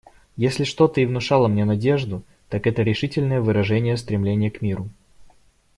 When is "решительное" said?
2.81-3.39